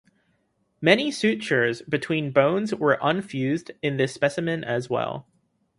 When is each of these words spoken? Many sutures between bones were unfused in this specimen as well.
Many 0.81 1.11
sutures 1.11 1.83
between 1.83 2.31
bones 2.31 2.73
were 2.73 2.97
unfused 3.03 3.69
in 3.83 3.97
this 3.97 4.11
specimen 4.11 4.63
as 4.63 4.89
well. 4.89 5.27